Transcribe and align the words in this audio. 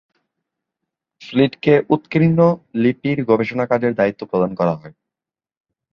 ফ্লিটকে 1.21 1.73
উৎকীর্ণ 1.89 2.39
লিপির 2.75 3.19
গবেষণা 3.25 3.65
কাজের 3.65 3.93
দায়িত্ব 3.95 4.21
প্রদান 4.25 4.51
করা 4.55 4.73
হয়। 4.75 4.93